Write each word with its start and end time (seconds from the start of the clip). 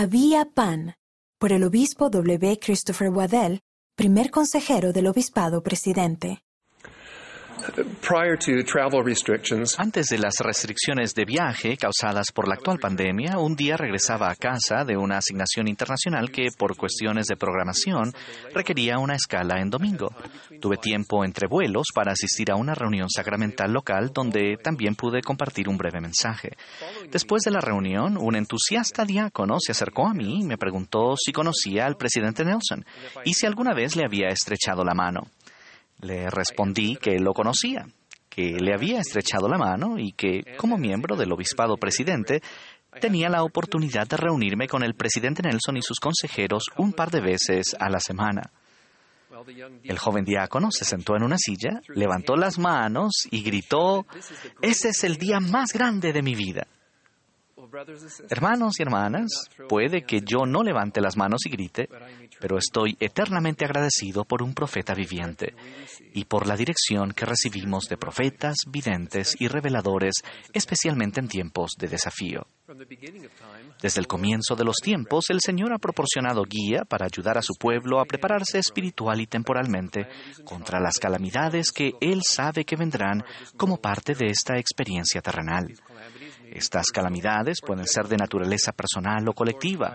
Había 0.00 0.44
pan, 0.44 0.94
por 1.40 1.52
el 1.52 1.64
obispo 1.64 2.08
W. 2.08 2.60
Christopher 2.60 3.08
Waddell, 3.08 3.58
primer 3.96 4.30
consejero 4.30 4.92
del 4.92 5.08
obispado 5.08 5.64
presidente. 5.64 6.44
Antes 9.78 10.06
de 10.06 10.18
las 10.18 10.38
restricciones 10.40 11.14
de 11.14 11.24
viaje 11.24 11.76
causadas 11.76 12.26
por 12.32 12.48
la 12.48 12.54
actual 12.54 12.78
pandemia, 12.78 13.38
un 13.38 13.54
día 13.54 13.76
regresaba 13.76 14.30
a 14.30 14.36
casa 14.36 14.84
de 14.84 14.96
una 14.96 15.18
asignación 15.18 15.68
internacional 15.68 16.30
que, 16.30 16.48
por 16.56 16.76
cuestiones 16.76 17.26
de 17.26 17.36
programación, 17.36 18.12
requería 18.54 18.98
una 18.98 19.16
escala 19.16 19.60
en 19.60 19.70
domingo. 19.70 20.08
Tuve 20.60 20.76
tiempo 20.76 21.24
entre 21.24 21.46
vuelos 21.48 21.86
para 21.94 22.12
asistir 22.12 22.50
a 22.50 22.56
una 22.56 22.74
reunión 22.74 23.08
sacramental 23.10 23.72
local 23.72 24.10
donde 24.12 24.56
también 24.62 24.94
pude 24.94 25.20
compartir 25.22 25.68
un 25.68 25.78
breve 25.78 26.00
mensaje. 26.00 26.56
Después 27.10 27.42
de 27.42 27.50
la 27.50 27.60
reunión, 27.60 28.16
un 28.18 28.36
entusiasta 28.36 29.04
diácono 29.04 29.56
se 29.60 29.72
acercó 29.72 30.06
a 30.06 30.14
mí 30.14 30.40
y 30.40 30.44
me 30.44 30.58
preguntó 30.58 31.14
si 31.16 31.32
conocía 31.32 31.86
al 31.86 31.96
presidente 31.96 32.44
Nelson 32.44 32.84
y 33.24 33.34
si 33.34 33.46
alguna 33.46 33.74
vez 33.74 33.96
le 33.96 34.04
había 34.04 34.28
estrechado 34.28 34.84
la 34.84 34.94
mano. 34.94 35.28
Le 36.00 36.30
respondí 36.30 36.96
que 36.96 37.18
lo 37.18 37.32
conocía, 37.32 37.86
que 38.28 38.58
le 38.60 38.74
había 38.74 39.00
estrechado 39.00 39.48
la 39.48 39.58
mano 39.58 39.98
y 39.98 40.12
que, 40.12 40.56
como 40.56 40.78
miembro 40.78 41.16
del 41.16 41.32
obispado 41.32 41.76
presidente, 41.76 42.40
tenía 43.00 43.28
la 43.28 43.42
oportunidad 43.42 44.06
de 44.06 44.16
reunirme 44.16 44.68
con 44.68 44.82
el 44.82 44.94
presidente 44.94 45.42
Nelson 45.42 45.76
y 45.76 45.82
sus 45.82 45.98
consejeros 45.98 46.64
un 46.76 46.92
par 46.92 47.10
de 47.10 47.20
veces 47.20 47.74
a 47.78 47.88
la 47.88 48.00
semana. 48.00 48.42
El 49.84 49.98
joven 49.98 50.24
diácono 50.24 50.70
se 50.70 50.84
sentó 50.84 51.16
en 51.16 51.22
una 51.22 51.36
silla, 51.38 51.80
levantó 51.88 52.36
las 52.36 52.58
manos 52.58 53.28
y 53.30 53.42
gritó, 53.42 54.06
Ese 54.62 54.88
es 54.88 55.04
el 55.04 55.16
día 55.16 55.38
más 55.40 55.72
grande 55.72 56.12
de 56.12 56.22
mi 56.22 56.34
vida. 56.34 56.66
Hermanos 58.30 58.78
y 58.78 58.82
hermanas, 58.82 59.50
puede 59.68 60.02
que 60.02 60.20
yo 60.20 60.46
no 60.46 60.62
levante 60.62 61.00
las 61.00 61.16
manos 61.16 61.46
y 61.46 61.50
grite, 61.50 61.88
pero 62.40 62.58
estoy 62.58 62.96
eternamente 63.00 63.64
agradecido 63.64 64.24
por 64.24 64.42
un 64.42 64.54
profeta 64.54 64.94
viviente 64.94 65.54
y 66.14 66.24
por 66.24 66.46
la 66.46 66.56
dirección 66.56 67.12
que 67.12 67.26
recibimos 67.26 67.88
de 67.88 67.96
profetas, 67.96 68.56
videntes 68.68 69.36
y 69.38 69.48
reveladores, 69.48 70.22
especialmente 70.52 71.20
en 71.20 71.28
tiempos 71.28 71.72
de 71.78 71.88
desafío. 71.88 72.46
Desde 73.80 74.00
el 74.00 74.06
comienzo 74.06 74.54
de 74.54 74.64
los 74.64 74.76
tiempos, 74.76 75.30
el 75.30 75.40
Señor 75.40 75.72
ha 75.72 75.78
proporcionado 75.78 76.42
guía 76.44 76.84
para 76.84 77.06
ayudar 77.06 77.38
a 77.38 77.42
su 77.42 77.54
pueblo 77.54 78.00
a 78.00 78.04
prepararse 78.04 78.58
espiritual 78.58 79.20
y 79.20 79.26
temporalmente 79.26 80.06
contra 80.44 80.80
las 80.80 80.98
calamidades 80.98 81.72
que 81.72 81.92
Él 82.00 82.20
sabe 82.28 82.64
que 82.64 82.76
vendrán 82.76 83.24
como 83.56 83.78
parte 83.78 84.14
de 84.14 84.26
esta 84.26 84.58
experiencia 84.58 85.22
terrenal. 85.22 85.72
Estas 86.58 86.90
calamidades 86.90 87.60
pueden 87.64 87.86
ser 87.86 88.08
de 88.08 88.16
naturaleza 88.16 88.72
personal 88.72 89.28
o 89.28 89.32
colectiva, 89.32 89.94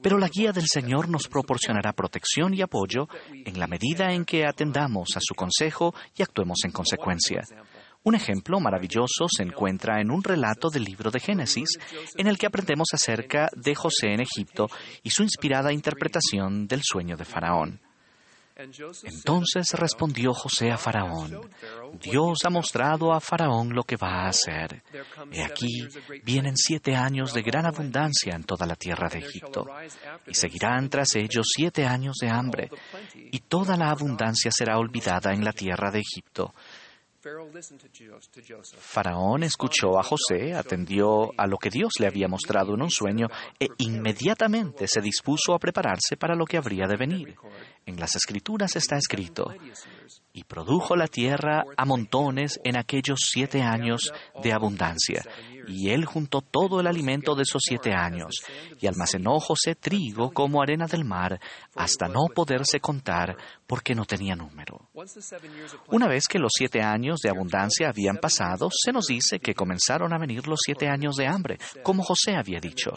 pero 0.00 0.16
la 0.16 0.28
guía 0.28 0.52
del 0.52 0.68
Señor 0.68 1.08
nos 1.08 1.26
proporcionará 1.26 1.92
protección 1.92 2.54
y 2.54 2.62
apoyo 2.62 3.08
en 3.32 3.58
la 3.58 3.66
medida 3.66 4.12
en 4.12 4.24
que 4.24 4.46
atendamos 4.46 5.08
a 5.16 5.20
su 5.20 5.34
consejo 5.34 5.92
y 6.16 6.22
actuemos 6.22 6.60
en 6.64 6.70
consecuencia. 6.70 7.42
Un 8.04 8.14
ejemplo 8.14 8.60
maravilloso 8.60 9.26
se 9.28 9.42
encuentra 9.42 10.00
en 10.00 10.12
un 10.12 10.22
relato 10.22 10.68
del 10.70 10.84
libro 10.84 11.10
de 11.10 11.18
Génesis, 11.18 11.70
en 12.16 12.28
el 12.28 12.38
que 12.38 12.46
aprendemos 12.46 12.86
acerca 12.92 13.48
de 13.56 13.74
José 13.74 14.12
en 14.12 14.20
Egipto 14.20 14.68
y 15.02 15.10
su 15.10 15.24
inspirada 15.24 15.72
interpretación 15.72 16.68
del 16.68 16.82
sueño 16.84 17.16
de 17.16 17.24
Faraón. 17.24 17.80
Entonces 18.56 19.72
respondió 19.72 20.32
José 20.32 20.70
a 20.70 20.76
Faraón, 20.76 21.50
Dios 22.00 22.38
ha 22.44 22.50
mostrado 22.50 23.12
a 23.12 23.20
Faraón 23.20 23.74
lo 23.74 23.82
que 23.82 23.96
va 23.96 24.22
a 24.22 24.28
hacer. 24.28 24.82
He 25.32 25.42
aquí, 25.42 25.88
vienen 26.22 26.56
siete 26.56 26.94
años 26.94 27.34
de 27.34 27.42
gran 27.42 27.66
abundancia 27.66 28.34
en 28.34 28.44
toda 28.44 28.64
la 28.66 28.76
tierra 28.76 29.08
de 29.08 29.18
Egipto, 29.18 29.66
y 30.28 30.34
seguirán 30.34 30.88
tras 30.88 31.16
ellos 31.16 31.48
siete 31.52 31.84
años 31.84 32.16
de 32.20 32.28
hambre, 32.28 32.70
y 33.14 33.40
toda 33.40 33.76
la 33.76 33.90
abundancia 33.90 34.52
será 34.52 34.78
olvidada 34.78 35.32
en 35.32 35.44
la 35.44 35.52
tierra 35.52 35.90
de 35.90 35.98
Egipto, 35.98 36.54
Faraón 38.78 39.42
escuchó 39.44 39.98
a 39.98 40.02
José, 40.02 40.54
atendió 40.54 41.30
a 41.38 41.46
lo 41.46 41.56
que 41.56 41.70
Dios 41.70 41.92
le 41.98 42.06
había 42.06 42.28
mostrado 42.28 42.74
en 42.74 42.82
un 42.82 42.90
sueño 42.90 43.28
e 43.58 43.68
inmediatamente 43.78 44.86
se 44.86 45.00
dispuso 45.00 45.54
a 45.54 45.58
prepararse 45.58 46.16
para 46.18 46.34
lo 46.34 46.44
que 46.44 46.58
habría 46.58 46.86
de 46.86 46.96
venir. 46.96 47.34
En 47.86 47.98
las 47.98 48.14
escrituras 48.14 48.76
está 48.76 48.96
escrito, 48.96 49.46
y 50.36 50.42
produjo 50.42 50.96
la 50.96 51.06
tierra 51.06 51.64
a 51.76 51.84
montones 51.84 52.60
en 52.64 52.76
aquellos 52.76 53.20
siete 53.30 53.62
años 53.62 54.12
de 54.42 54.52
abundancia, 54.52 55.22
y 55.68 55.90
él 55.90 56.04
juntó 56.04 56.40
todo 56.40 56.80
el 56.80 56.88
alimento 56.88 57.36
de 57.36 57.42
esos 57.42 57.62
siete 57.64 57.92
años, 57.92 58.42
y 58.80 58.88
almacenó 58.88 59.38
José 59.38 59.76
trigo 59.76 60.32
como 60.32 60.60
arena 60.60 60.88
del 60.88 61.04
mar, 61.04 61.40
hasta 61.76 62.08
no 62.08 62.26
poderse 62.34 62.80
contar, 62.80 63.36
porque 63.68 63.94
no 63.94 64.06
tenía 64.06 64.34
número. 64.34 64.90
Una 65.86 66.08
vez 66.08 66.26
que 66.26 66.40
los 66.40 66.50
siete 66.52 66.82
años 66.82 67.20
de 67.20 67.30
abundancia 67.30 67.88
habían 67.88 68.16
pasado, 68.16 68.70
se 68.72 68.92
nos 68.92 69.06
dice 69.06 69.38
que 69.38 69.54
comenzaron 69.54 70.12
a 70.12 70.18
venir 70.18 70.48
los 70.48 70.58
siete 70.66 70.88
años 70.88 71.14
de 71.14 71.28
hambre, 71.28 71.58
como 71.84 72.02
José 72.02 72.34
había 72.34 72.58
dicho, 72.58 72.92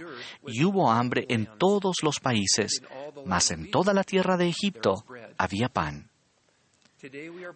y 0.48 0.64
hubo 0.64 0.90
hambre 0.90 1.28
en 1.30 1.48
todos 1.60 1.98
los 2.02 2.20
países, 2.20 2.82
mas 3.28 3.52
en 3.52 3.70
toda 3.70 3.94
la 3.94 4.04
tierra 4.04 4.38
de 4.38 4.50
Egipto 4.50 5.06
había 5.38 5.70
pan. 5.70 6.10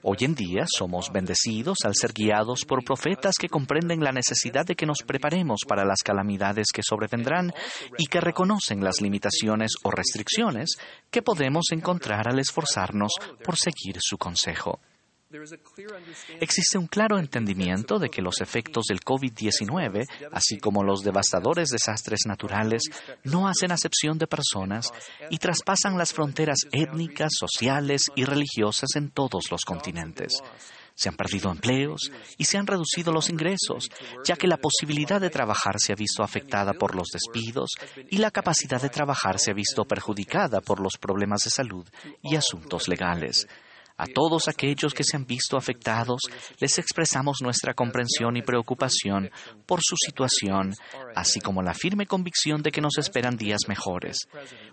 Hoy 0.03 0.17
en 0.21 0.35
día 0.35 0.65
somos 0.67 1.11
bendecidos 1.11 1.79
al 1.83 1.95
ser 1.95 2.13
guiados 2.13 2.63
por 2.63 2.83
profetas 2.83 3.35
que 3.39 3.49
comprenden 3.49 4.03
la 4.03 4.11
necesidad 4.11 4.65
de 4.65 4.75
que 4.75 4.85
nos 4.85 5.01
preparemos 5.01 5.61
para 5.67 5.83
las 5.83 6.03
calamidades 6.03 6.67
que 6.71 6.83
sobrevendrán 6.83 7.51
y 7.97 8.05
que 8.05 8.21
reconocen 8.21 8.83
las 8.83 9.01
limitaciones 9.01 9.71
o 9.83 9.89
restricciones 9.89 10.75
que 11.09 11.23
podemos 11.23 11.65
encontrar 11.71 12.29
al 12.29 12.37
esforzarnos 12.37 13.13
por 13.43 13.57
seguir 13.57 13.97
su 13.99 14.17
consejo. 14.17 14.79
Existe 16.39 16.77
un 16.77 16.87
claro 16.87 17.17
entendimiento 17.17 17.99
de 17.99 18.09
que 18.09 18.21
los 18.21 18.41
efectos 18.41 18.85
del 18.87 18.99
COVID-19, 18.99 20.05
así 20.31 20.57
como 20.59 20.83
los 20.83 21.03
devastadores 21.03 21.69
desastres 21.69 22.21
naturales, 22.25 22.83
no 23.23 23.47
hacen 23.47 23.71
acepción 23.71 24.17
de 24.17 24.27
personas 24.27 24.91
y 25.29 25.37
traspasan 25.37 25.97
las 25.97 26.13
fronteras 26.13 26.59
étnicas, 26.71 27.31
sociales 27.37 28.07
y 28.15 28.25
religiosas 28.25 28.89
en 28.95 29.11
todos 29.11 29.51
los 29.51 29.63
continentes. 29.63 30.33
Se 30.93 31.09
han 31.09 31.15
perdido 31.15 31.49
empleos 31.51 32.11
y 32.37 32.45
se 32.45 32.57
han 32.57 32.67
reducido 32.67 33.11
los 33.11 33.29
ingresos, 33.29 33.89
ya 34.25 34.35
que 34.35 34.47
la 34.47 34.57
posibilidad 34.57 35.21
de 35.21 35.29
trabajar 35.29 35.79
se 35.79 35.93
ha 35.93 35.95
visto 35.95 36.23
afectada 36.23 36.73
por 36.73 36.95
los 36.95 37.07
despidos 37.07 37.71
y 38.09 38.17
la 38.17 38.31
capacidad 38.31 38.81
de 38.81 38.89
trabajar 38.89 39.39
se 39.39 39.51
ha 39.51 39.53
visto 39.53 39.85
perjudicada 39.85 40.61
por 40.61 40.79
los 40.79 40.97
problemas 40.99 41.41
de 41.45 41.49
salud 41.49 41.87
y 42.21 42.35
asuntos 42.35 42.87
legales. 42.87 43.47
A 44.01 44.07
todos 44.07 44.47
aquellos 44.47 44.95
que 44.95 45.03
se 45.03 45.15
han 45.15 45.27
visto 45.27 45.57
afectados, 45.57 46.21
les 46.59 46.79
expresamos 46.79 47.37
nuestra 47.43 47.75
comprensión 47.75 48.35
y 48.35 48.41
preocupación 48.41 49.29
por 49.67 49.81
su 49.83 49.95
situación, 49.95 50.73
así 51.15 51.39
como 51.39 51.61
la 51.61 51.75
firme 51.75 52.07
convicción 52.07 52.63
de 52.63 52.71
que 52.71 52.81
nos 52.81 52.97
esperan 52.97 53.37
días 53.37 53.59
mejores. 53.67 54.27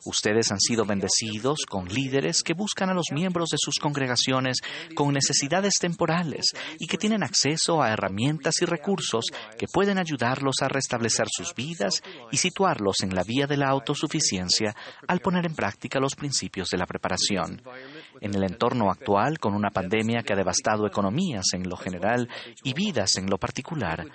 Ustedes 0.07 0.51
han 0.51 0.59
sido 0.59 0.87
bendecidos 0.87 1.59
con 1.69 1.89
líderes 1.89 2.43
que 2.43 2.55
buscan 2.55 2.89
a 2.89 2.95
los 2.95 3.09
miembros 3.13 3.51
de 3.51 3.59
sus 3.61 3.75
congregaciones 3.75 4.61
con 4.95 5.13
necesidades 5.13 5.75
temporales 5.79 6.47
y 6.79 6.87
que 6.87 6.97
tienen 6.97 7.23
acceso 7.23 7.83
a 7.83 7.91
herramientas 7.91 8.63
y 8.63 8.65
recursos 8.65 9.27
que 9.59 9.67
pueden 9.71 9.99
ayudarlos 9.99 10.63
a 10.63 10.69
restablecer 10.69 11.27
sus 11.31 11.55
vidas 11.55 12.03
y 12.33 12.39
situarlos 12.39 13.03
en 13.03 13.15
la 13.15 13.25
vía 13.25 13.47
de 13.47 13.59
la 13.59 13.69
autosuficiencia 13.69 14.75
al 15.07 15.21
poner 15.21 15.45
en 15.45 15.55
práctica 15.55 16.01
los 16.01 16.15
principios 16.15 16.71
de 16.71 16.79
la 16.79 16.87
preparación. 16.87 17.61
En 18.21 18.35
el 18.35 18.45
entorno 18.45 18.91
actual, 18.91 19.39
con 19.39 19.55
una 19.55 19.71
pandemia 19.71 20.23
que 20.23 20.33
ha 20.33 20.37
devastado 20.37 20.87
economías 20.87 21.45
en 21.53 21.69
lo 21.69 21.77
general 21.77 22.29
y 22.65 22.75
vidas 22.75 23.17
en 23.17 23.27
lo 23.27 23.39
particular, 23.39 24.07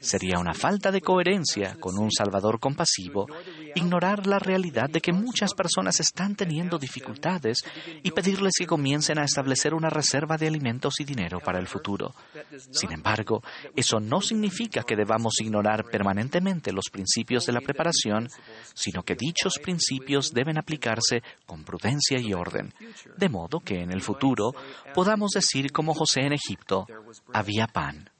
sería 0.00 0.38
una 0.38 0.54
falta 0.54 0.90
de 0.90 1.00
coherencia 1.00 1.76
con 1.78 1.98
un 1.98 2.10
Salvador 2.10 2.58
compasivo 2.58 3.26
ignorar 3.74 4.26
la 4.26 4.38
realidad 4.38 4.88
de 4.90 5.00
que 5.00 5.12
muchas 5.12 5.54
personas 5.54 6.00
están 6.00 6.34
teniendo 6.34 6.78
dificultades 6.78 7.64
y 8.02 8.10
pedirles 8.10 8.54
que 8.58 8.66
comiencen 8.66 9.18
a 9.18 9.24
establecer 9.24 9.74
una 9.74 9.90
reserva 9.90 10.36
de 10.36 10.48
alimentos 10.48 11.00
y 11.00 11.04
dinero 11.04 11.40
para 11.40 11.58
el 11.58 11.66
futuro. 11.66 12.14
Sin 12.70 12.92
embargo, 12.92 13.42
eso 13.74 14.00
no 14.00 14.20
significa 14.20 14.82
que 14.82 14.96
debamos 14.96 15.40
ignorar 15.40 15.84
permanentemente 15.84 16.72
los 16.72 16.90
principios 16.90 17.46
de 17.46 17.52
la 17.52 17.60
preparación, 17.60 18.28
sino 18.74 19.02
que 19.02 19.14
dichos 19.14 19.54
principios 19.62 20.32
deben 20.32 20.58
aplicarse 20.58 21.22
con 21.46 21.64
prudencia 21.64 22.18
y 22.18 22.32
orden, 22.34 22.72
de 23.16 23.28
modo 23.28 23.60
que 23.60 23.80
en 23.80 23.92
el 23.92 24.02
futuro 24.02 24.54
podamos 24.94 25.30
decir 25.32 25.72
como 25.72 25.94
José 25.94 26.22
en 26.22 26.32
Egipto, 26.34 26.86
había 27.32 27.66
pan. 27.66 28.11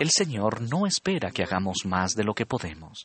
El 0.00 0.10
Señor 0.10 0.60
no 0.62 0.86
espera 0.86 1.30
que 1.30 1.42
hagamos 1.42 1.84
más 1.84 2.14
de 2.14 2.24
lo 2.24 2.34
que 2.34 2.46
podemos, 2.46 3.04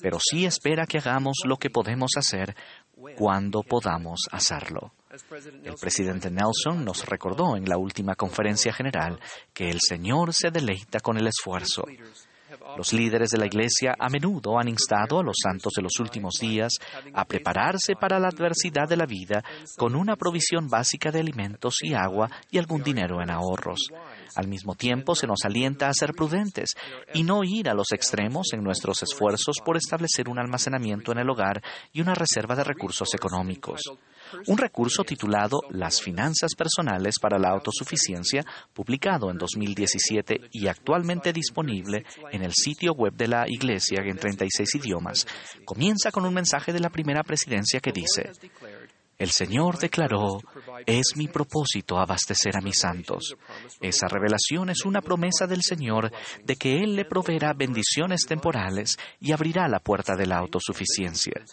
pero 0.00 0.18
sí 0.20 0.44
espera 0.44 0.86
que 0.86 0.98
hagamos 0.98 1.38
lo 1.44 1.56
que 1.56 1.70
podemos 1.70 2.12
hacer 2.16 2.54
cuando 3.16 3.62
podamos 3.62 4.20
hacerlo. 4.30 4.92
El 5.64 5.74
presidente 5.74 6.30
Nelson 6.30 6.84
nos 6.84 7.06
recordó 7.06 7.56
en 7.56 7.68
la 7.68 7.78
última 7.78 8.14
conferencia 8.14 8.72
general 8.72 9.18
que 9.52 9.70
el 9.70 9.80
Señor 9.80 10.32
se 10.32 10.50
deleita 10.50 11.00
con 11.00 11.16
el 11.16 11.26
esfuerzo. 11.26 11.84
Los 12.76 12.92
líderes 12.92 13.30
de 13.30 13.38
la 13.38 13.46
Iglesia 13.46 13.94
a 13.98 14.08
menudo 14.08 14.58
han 14.58 14.68
instado 14.68 15.20
a 15.20 15.22
los 15.22 15.36
santos 15.42 15.72
de 15.74 15.82
los 15.82 15.98
últimos 16.00 16.34
días 16.40 16.72
a 17.12 17.24
prepararse 17.24 17.94
para 17.94 18.18
la 18.18 18.28
adversidad 18.28 18.88
de 18.88 18.96
la 18.96 19.06
vida 19.06 19.42
con 19.76 19.94
una 19.94 20.16
provisión 20.16 20.68
básica 20.68 21.10
de 21.10 21.20
alimentos 21.20 21.76
y 21.82 21.94
agua 21.94 22.30
y 22.50 22.58
algún 22.58 22.82
dinero 22.82 23.22
en 23.22 23.30
ahorros. 23.30 23.88
Al 24.34 24.48
mismo 24.48 24.74
tiempo, 24.74 25.14
se 25.14 25.26
nos 25.26 25.44
alienta 25.44 25.88
a 25.88 25.94
ser 25.94 26.12
prudentes 26.12 26.74
y 27.14 27.22
no 27.22 27.44
ir 27.44 27.68
a 27.68 27.74
los 27.74 27.92
extremos 27.92 28.48
en 28.52 28.62
nuestros 28.62 29.02
esfuerzos 29.02 29.56
por 29.64 29.76
establecer 29.76 30.28
un 30.28 30.38
almacenamiento 30.38 31.12
en 31.12 31.18
el 31.18 31.30
hogar 31.30 31.62
y 31.92 32.00
una 32.00 32.14
reserva 32.14 32.54
de 32.54 32.64
recursos 32.64 33.14
económicos. 33.14 33.80
Un 34.46 34.58
recurso 34.58 35.02
titulado 35.02 35.60
Las 35.70 36.00
finanzas 36.00 36.54
personales 36.56 37.18
para 37.20 37.38
la 37.38 37.50
autosuficiencia, 37.50 38.44
publicado 38.72 39.30
en 39.30 39.38
2017 39.38 40.50
y 40.52 40.68
actualmente 40.68 41.32
disponible 41.32 42.04
en 42.30 42.42
el 42.42 42.52
sitio 42.52 42.92
web 42.92 43.14
de 43.14 43.28
la 43.28 43.44
Iglesia 43.48 44.02
en 44.04 44.16
36 44.16 44.74
idiomas, 44.76 45.26
comienza 45.64 46.10
con 46.10 46.24
un 46.24 46.34
mensaje 46.34 46.72
de 46.72 46.80
la 46.80 46.90
primera 46.90 47.22
presidencia 47.22 47.80
que 47.80 47.92
dice, 47.92 48.30
el 49.20 49.30
Señor 49.30 49.78
declaró, 49.78 50.40
es 50.86 51.14
mi 51.14 51.28
propósito 51.28 51.98
abastecer 51.98 52.56
a 52.56 52.62
mis 52.62 52.78
santos. 52.78 53.36
Esa 53.78 54.08
revelación 54.08 54.70
es 54.70 54.86
una 54.86 55.02
promesa 55.02 55.46
del 55.46 55.60
Señor 55.62 56.10
de 56.42 56.56
que 56.56 56.78
Él 56.78 56.96
le 56.96 57.04
proveerá 57.04 57.52
bendiciones 57.52 58.22
temporales 58.26 58.96
y 59.20 59.32
abrirá 59.32 59.68
la 59.68 59.78
puerta 59.78 60.16
de 60.16 60.24
la 60.24 60.38
autosuficiencia. 60.38 61.44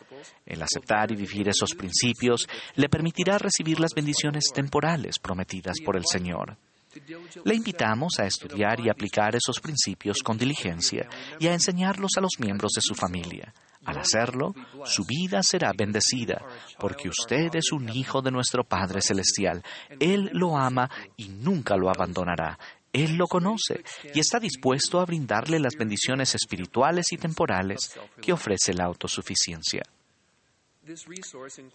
El 0.45 0.63
aceptar 0.63 1.11
y 1.11 1.17
vivir 1.17 1.49
esos 1.49 1.75
principios 1.75 2.47
le 2.75 2.87
permitirá 2.87 3.37
recibir 3.37 3.81
las 3.81 3.93
bendiciones 3.93 4.45
temporales 4.53 5.19
prometidas 5.19 5.75
por 5.83 5.97
el 5.97 6.05
Señor. 6.09 6.57
Le 7.43 7.53
invitamos 7.53 8.13
a 8.19 8.25
estudiar 8.25 8.79
y 8.79 8.89
aplicar 8.89 9.35
esos 9.35 9.59
principios 9.59 10.19
con 10.23 10.37
diligencia 10.37 11.09
y 11.37 11.47
a 11.47 11.53
enseñarlos 11.53 12.11
a 12.17 12.21
los 12.21 12.39
miembros 12.39 12.71
de 12.71 12.81
su 12.81 12.95
familia. 12.95 13.53
Al 13.87 13.99
hacerlo, 13.99 14.53
su 14.83 15.05
vida 15.05 15.39
será 15.41 15.71
bendecida, 15.75 16.45
porque 16.77 17.07
usted 17.07 17.55
es 17.55 17.71
un 17.71 17.87
hijo 17.87 18.21
de 18.21 18.31
nuestro 18.31 18.65
Padre 18.65 19.01
Celestial. 19.01 19.63
Él 19.97 20.29
lo 20.33 20.57
ama 20.57 20.89
y 21.15 21.29
nunca 21.29 21.77
lo 21.77 21.89
abandonará. 21.89 22.59
Él 22.91 23.15
lo 23.15 23.27
conoce 23.27 23.83
y 24.13 24.19
está 24.19 24.39
dispuesto 24.39 24.99
a 24.99 25.05
brindarle 25.05 25.59
las 25.59 25.75
bendiciones 25.75 26.35
espirituales 26.35 27.05
y 27.11 27.17
temporales 27.17 27.97
que 28.21 28.33
ofrece 28.33 28.73
la 28.73 28.85
autosuficiencia. 28.85 29.83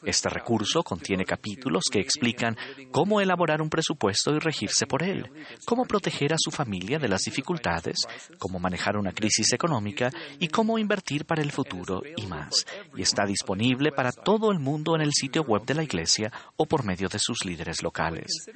Este 0.03 0.29
recurso 0.31 0.83
contiene 0.83 1.25
capítulos 1.25 1.85
que 1.91 2.01
explican 2.01 2.57
cómo 2.91 3.21
elaborar 3.21 3.61
un 3.61 3.69
presupuesto 3.69 4.35
y 4.35 4.39
regirse 4.39 4.87
por 4.87 5.03
él, 5.03 5.31
cómo 5.67 5.85
proteger 5.85 6.33
a 6.33 6.39
su 6.39 6.51
familia 6.51 6.99
de 6.99 7.09
las 7.09 7.23
dificultades, 7.23 7.99
cómo 8.39 8.59
manejar 8.59 8.97
una 8.97 9.13
crisis 9.13 9.53
económica 9.53 10.11
y 10.39 10.49
cómo 10.49 10.79
invertir 10.79 11.27
para 11.27 11.43
el 11.43 11.53
futuro 11.53 12.03
y 12.17 12.27
más. 12.27 12.65
Y 12.97 13.03
está 13.03 13.27
disponible 13.27 13.93
para 13.93 14.13
todo 14.13 14.51
el 14.51 14.59
mundo 14.59 14.95
en 14.95 15.03
el 15.03 15.13
sitio 15.13 15.43
web 15.43 15.65
de 15.65 15.75
la 15.75 15.83
Iglesia 15.83 16.33
o 16.57 16.67
por 16.67 16.85
medio 16.85 17.09
de 17.09 17.19
sus 17.19 17.45
líderes 17.45 17.83
locales. 17.83 18.47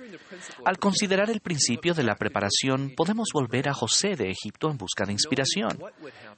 Al 0.64 0.78
considerar 0.78 1.30
el 1.30 1.40
principio 1.40 1.92
de 1.92 2.02
la 2.02 2.16
preparación, 2.16 2.94
podemos 2.96 3.28
volver 3.32 3.68
a 3.68 3.74
José 3.74 4.16
de 4.16 4.30
Egipto 4.30 4.70
en 4.70 4.78
busca 4.78 5.04
de 5.04 5.12
inspiración. 5.12 5.78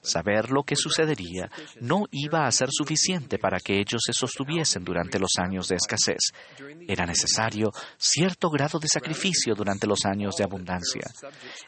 Saber 0.00 0.50
lo 0.50 0.62
que 0.64 0.76
sucedería 0.76 1.50
no 1.80 2.04
iba 2.10 2.46
a 2.46 2.52
ser 2.52 2.68
suficiente 2.70 3.38
para 3.38 3.60
que 3.60 3.78
ellos 3.78 4.07
se 4.08 4.12
sostuviesen 4.14 4.84
durante 4.84 5.18
los 5.18 5.32
años 5.38 5.68
de 5.68 5.76
escasez. 5.76 6.32
Era 6.88 7.04
necesario 7.04 7.70
cierto 7.98 8.48
grado 8.48 8.78
de 8.78 8.88
sacrificio 8.88 9.54
durante 9.54 9.86
los 9.86 10.06
años 10.06 10.34
de 10.36 10.44
abundancia. 10.44 11.02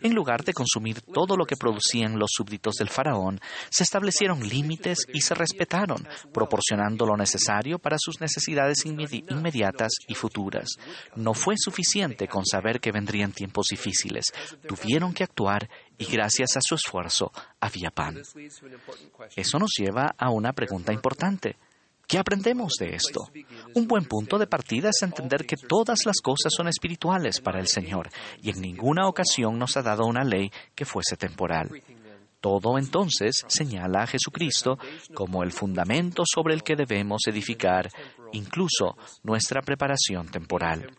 En 0.01 0.15
lugar 0.15 0.43
de 0.43 0.55
consumir 0.55 1.03
todo 1.03 1.37
lo 1.37 1.45
que 1.45 1.57
producían 1.57 2.19
los 2.19 2.31
súbditos 2.33 2.77
del 2.77 2.89
faraón, 2.89 3.41
se 3.71 3.83
establecieron 3.83 4.41
límites 4.41 5.01
y 5.13 5.21
se 5.21 5.35
respetaron, 5.35 6.09
proporcionando 6.33 7.05
lo 7.05 7.17
necesario 7.17 7.79
para 7.79 7.99
sus 7.99 8.21
necesidades 8.23 8.87
inmediatas 8.87 9.93
y 10.09 10.15
futuras. 10.15 10.71
No 11.17 11.35
fue 11.35 11.57
suficiente 11.59 12.27
con 12.27 12.47
saber 12.47 12.81
que 12.81 12.93
vendrían 12.93 13.33
tiempos 13.33 13.67
difíciles. 13.71 14.33
Tuvieron 14.67 15.13
que 15.13 15.25
actuar 15.25 15.69
y 15.99 16.07
gracias 16.07 16.57
a 16.57 16.61
su 16.63 16.75
esfuerzo 16.75 17.31
había 17.61 17.91
pan. 17.91 18.23
Eso 19.37 19.59
nos 19.59 19.73
lleva 19.79 20.15
a 20.17 20.31
una 20.31 20.55
pregunta 20.55 20.95
importante. 20.95 21.57
¿Qué 22.11 22.19
aprendemos 22.19 22.73
de 22.81 22.97
esto? 22.97 23.31
Un 23.77 23.87
buen 23.87 24.05
punto 24.05 24.37
de 24.37 24.49
partida 24.49 24.89
es 24.89 25.01
entender 25.03 25.47
que 25.47 25.55
todas 25.57 26.05
las 26.07 26.21
cosas 26.21 26.53
son 26.53 26.67
espirituales 26.67 27.41
para 27.41 27.61
el 27.61 27.69
Señor 27.69 28.11
y 28.43 28.51
en 28.51 28.61
ninguna 28.61 29.07
ocasión 29.07 29.57
nos 29.61 29.77
ha 29.77 29.83
dado 29.83 30.07
una 30.07 30.25
ley 30.25 30.51
que 30.75 30.85
fuese 30.85 31.17
temporal. 31.17 31.71
Todo 32.41 32.79
entonces 32.79 33.45
señala 33.47 34.03
a 34.03 34.07
Jesucristo 34.09 34.77
como 35.15 35.45
el 35.45 35.53
fundamento 35.53 36.25
sobre 36.27 36.55
el 36.55 36.65
que 36.65 36.75
debemos 36.75 37.21
edificar 37.29 37.89
incluso 38.33 38.97
nuestra 39.23 39.63
preparación 39.63 40.29
temporal. 40.31 40.91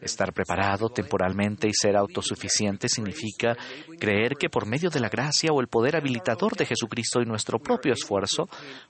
Estar 0.00 0.32
preparado 0.32 0.88
temporalmente 0.88 1.68
y 1.68 1.72
ser 1.72 1.96
autosuficiente 1.96 2.88
significa 2.88 3.56
creer 3.98 4.34
que 4.38 4.48
por 4.48 4.66
medio 4.66 4.90
de 4.90 5.00
la 5.00 5.08
gracia 5.08 5.50
o 5.52 5.60
el 5.60 5.68
poder 5.68 5.96
habilitador 5.96 6.56
de 6.56 6.66
Jesucristo 6.66 7.20
y 7.20 7.26
nuestro 7.26 7.58
propio 7.58 7.92
esfuerzo, 7.92 8.48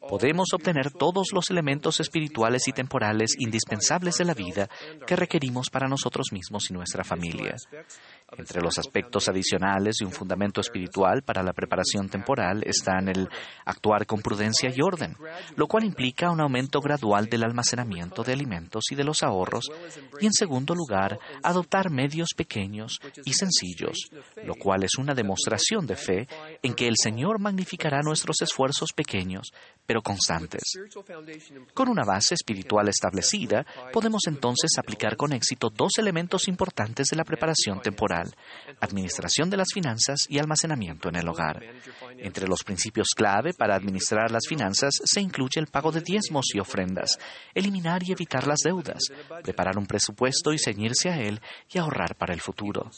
podemos 0.08 0.48
obtener 0.52 0.90
todos 0.90 1.32
los 1.32 1.50
elementos 1.50 2.00
espirituales 2.00 2.68
y 2.68 2.72
temporales 2.72 3.34
indispensables 3.38 4.18
de 4.18 4.24
la 4.24 4.34
vida 4.34 4.68
que 5.06 5.16
requerimos 5.16 5.70
para 5.70 5.88
nosotros 5.88 6.28
mismos 6.32 6.70
y 6.70 6.74
nuestra 6.74 7.04
familia. 7.04 7.56
Entre 8.36 8.60
los 8.60 8.78
aspectos 8.78 9.28
adicionales 9.28 9.96
de 9.98 10.06
un 10.06 10.12
fundamento 10.12 10.60
espiritual 10.60 11.22
para 11.22 11.42
la 11.42 11.54
preparación 11.54 12.08
temporal 12.08 12.62
están 12.66 13.08
el 13.08 13.28
actuar 13.64 14.04
con 14.04 14.20
prudencia 14.20 14.70
y 14.74 14.82
orden, 14.82 15.16
lo 15.56 15.66
cual 15.66 15.84
implica 15.84 16.30
un 16.30 16.40
aumento 16.40 16.80
gradual 16.80 17.26
del 17.26 17.44
almacenamiento 17.44 18.22
de 18.22 18.34
alimentos 18.34 18.84
y 18.90 18.94
de 18.94 19.04
los 19.04 19.22
ahorros, 19.22 19.70
y 20.20 20.26
en 20.26 20.32
segundo 20.32 20.74
lugar, 20.78 21.18
adoptar 21.42 21.90
medios 21.90 22.28
pequeños 22.34 22.98
y 23.24 23.34
sencillos, 23.34 24.08
lo 24.44 24.54
cual 24.54 24.84
es 24.84 24.96
una 24.98 25.14
demostración 25.14 25.86
de 25.86 25.96
fe 25.96 26.28
en 26.62 26.74
que 26.74 26.86
el 26.86 26.94
Señor 26.96 27.38
magnificará 27.38 28.00
nuestros 28.02 28.40
esfuerzos 28.40 28.92
pequeños, 28.94 29.50
pero 29.84 30.00
constantes. 30.00 30.62
Con 31.74 31.88
una 31.88 32.04
base 32.04 32.34
espiritual 32.34 32.88
establecida, 32.88 33.66
podemos 33.92 34.22
entonces 34.26 34.70
aplicar 34.78 35.16
con 35.16 35.32
éxito 35.32 35.68
dos 35.68 35.92
elementos 35.98 36.48
importantes 36.48 37.08
de 37.08 37.16
la 37.16 37.24
preparación 37.24 37.82
temporal 37.82 38.32
administración 38.80 39.50
de 39.50 39.56
las 39.56 39.68
finanzas 39.72 40.26
y 40.28 40.38
almacenamiento 40.38 41.08
en 41.08 41.16
el 41.16 41.28
hogar. 41.28 41.62
Entre 42.18 42.46
los 42.46 42.62
principios 42.64 43.08
clave 43.16 43.52
para 43.54 43.76
administrar 43.76 44.30
las 44.30 44.46
finanzas 44.48 44.94
se 45.04 45.20
incluye 45.20 45.60
el 45.60 45.66
pago 45.66 45.92
de 45.92 46.00
diezmos 46.00 46.46
y 46.54 46.60
ofrendas, 46.60 47.18
eliminar 47.54 48.02
y 48.04 48.12
evitar 48.12 48.46
las 48.46 48.60
deudas, 48.64 49.00
preparar 49.42 49.78
un 49.78 49.86
presupuesto 49.86 50.52
y 50.52 50.58
ceñirse 50.68 51.08
a 51.08 51.18
él 51.18 51.40
y 51.72 51.78
ahorrar 51.78 52.14
para 52.16 52.34
el 52.34 52.40
futuro. 52.40 52.90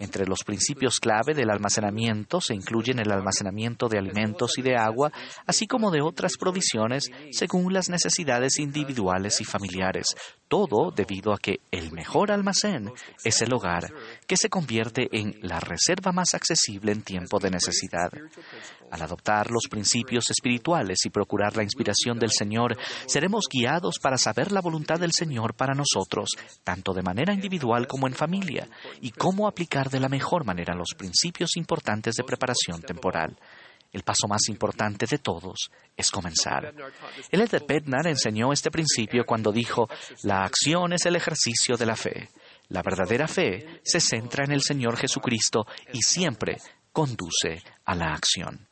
Entre 0.00 0.26
los 0.26 0.40
principios 0.44 0.98
clave 0.98 1.34
del 1.34 1.50
almacenamiento 1.50 2.40
se 2.40 2.54
incluyen 2.54 2.98
el 2.98 3.12
almacenamiento 3.12 3.88
de 3.88 3.98
alimentos 3.98 4.58
y 4.58 4.62
de 4.62 4.76
agua, 4.76 5.12
así 5.46 5.66
como 5.66 5.90
de 5.90 6.02
otras 6.02 6.32
provisiones 6.38 7.10
según 7.30 7.72
las 7.72 7.88
necesidades 7.88 8.58
individuales 8.58 9.40
y 9.40 9.44
familiares, 9.44 10.16
todo 10.48 10.90
debido 10.90 11.32
a 11.32 11.38
que 11.38 11.60
el 11.70 11.92
mejor 11.92 12.32
almacén 12.32 12.90
es 13.24 13.40
el 13.42 13.52
hogar, 13.52 13.92
que 14.26 14.36
se 14.36 14.48
convierte 14.48 15.08
en 15.12 15.38
la 15.42 15.60
reserva 15.60 16.12
más 16.12 16.34
accesible 16.34 16.92
en 16.92 17.02
tiempo 17.02 17.38
de 17.38 17.50
necesidad. 17.50 18.10
Al 18.90 19.02
adoptar 19.02 19.50
los 19.50 19.68
principios 19.70 20.28
espirituales 20.30 20.98
y 21.04 21.10
procurar 21.10 21.56
la 21.56 21.62
inspiración 21.62 22.18
del 22.18 22.30
Señor, 22.30 22.76
seremos 23.06 23.44
guiados 23.48 23.98
para 24.02 24.18
saber 24.18 24.50
la 24.50 24.60
voluntad 24.60 24.98
del 24.98 25.12
Señor 25.12 25.54
para 25.54 25.74
nosotros, 25.74 26.30
tanto 26.80 26.94
de 26.94 27.02
manera 27.02 27.34
individual 27.34 27.86
como 27.86 28.06
en 28.06 28.14
familia, 28.14 28.66
y 29.02 29.10
cómo 29.10 29.46
aplicar 29.46 29.90
de 29.90 30.00
la 30.00 30.08
mejor 30.08 30.46
manera 30.46 30.74
los 30.74 30.94
principios 30.96 31.56
importantes 31.56 32.14
de 32.14 32.24
preparación 32.24 32.80
temporal. 32.80 33.36
El 33.92 34.02
paso 34.02 34.26
más 34.26 34.48
importante 34.48 35.04
de 35.04 35.18
todos 35.18 35.70
es 35.94 36.10
comenzar. 36.10 36.72
El 37.30 37.40
Elder 37.42 37.64
Bednar 37.68 38.06
enseñó 38.06 38.52
este 38.52 38.70
principio 38.70 39.24
cuando 39.26 39.52
dijo, 39.52 39.88
la 40.22 40.44
acción 40.44 40.94
es 40.94 41.04
el 41.04 41.16
ejercicio 41.16 41.76
de 41.76 41.86
la 41.86 41.96
fe. 41.96 42.30
La 42.68 42.82
verdadera 42.82 43.28
fe 43.28 43.80
se 43.82 44.00
centra 44.00 44.44
en 44.44 44.52
el 44.52 44.62
Señor 44.62 44.96
Jesucristo 44.96 45.66
y 45.92 46.00
siempre 46.00 46.56
conduce 46.92 47.62
a 47.84 47.94
la 47.94 48.14
acción. 48.14 48.69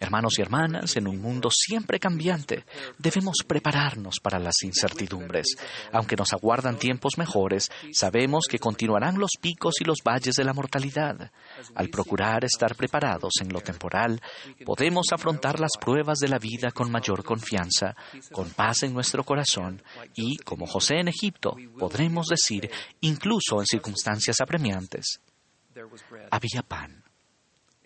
Hermanos 0.00 0.38
y 0.38 0.42
hermanas, 0.42 0.96
en 0.96 1.06
un 1.06 1.20
mundo 1.20 1.48
siempre 1.50 1.98
cambiante, 1.98 2.64
debemos 2.98 3.36
prepararnos 3.46 4.16
para 4.22 4.38
las 4.38 4.62
incertidumbres. 4.62 5.46
Aunque 5.92 6.16
nos 6.16 6.32
aguardan 6.32 6.78
tiempos 6.78 7.18
mejores, 7.18 7.70
sabemos 7.92 8.46
que 8.48 8.58
continuarán 8.58 9.18
los 9.18 9.32
picos 9.40 9.74
y 9.80 9.84
los 9.84 9.98
valles 10.04 10.34
de 10.34 10.44
la 10.44 10.52
mortalidad. 10.52 11.30
Al 11.74 11.88
procurar 11.88 12.44
estar 12.44 12.74
preparados 12.74 13.34
en 13.40 13.52
lo 13.52 13.60
temporal, 13.60 14.20
podemos 14.64 15.06
afrontar 15.12 15.60
las 15.60 15.72
pruebas 15.80 16.18
de 16.18 16.28
la 16.28 16.38
vida 16.38 16.70
con 16.72 16.90
mayor 16.90 17.24
confianza, 17.24 17.94
con 18.32 18.50
paz 18.50 18.82
en 18.82 18.92
nuestro 18.92 19.24
corazón 19.24 19.82
y, 20.14 20.36
como 20.38 20.66
José 20.66 20.96
en 20.98 21.08
Egipto, 21.08 21.56
podremos 21.78 22.26
decir, 22.26 22.70
incluso 23.00 23.60
en 23.60 23.66
circunstancias 23.66 24.40
apremiantes, 24.40 25.20
había 26.30 26.62
pan 26.62 27.05